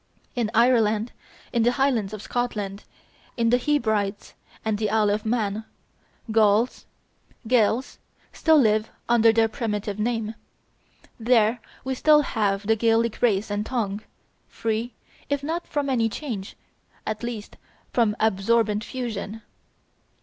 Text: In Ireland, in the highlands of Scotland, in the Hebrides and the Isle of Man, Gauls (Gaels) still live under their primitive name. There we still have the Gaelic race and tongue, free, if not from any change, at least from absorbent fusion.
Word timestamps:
In 0.35 0.49
Ireland, 0.55 1.11
in 1.53 1.61
the 1.61 1.73
highlands 1.73 2.11
of 2.11 2.23
Scotland, 2.23 2.85
in 3.37 3.51
the 3.51 3.59
Hebrides 3.59 4.33
and 4.65 4.79
the 4.79 4.89
Isle 4.89 5.11
of 5.11 5.27
Man, 5.27 5.63
Gauls 6.31 6.87
(Gaels) 7.47 7.99
still 8.33 8.57
live 8.57 8.89
under 9.07 9.31
their 9.31 9.47
primitive 9.47 9.99
name. 9.99 10.33
There 11.19 11.59
we 11.83 11.93
still 11.93 12.21
have 12.21 12.65
the 12.65 12.75
Gaelic 12.75 13.21
race 13.21 13.51
and 13.51 13.63
tongue, 13.63 14.01
free, 14.47 14.95
if 15.29 15.43
not 15.43 15.67
from 15.67 15.87
any 15.87 16.09
change, 16.09 16.57
at 17.05 17.21
least 17.21 17.57
from 17.93 18.15
absorbent 18.19 18.83
fusion. 18.83 19.43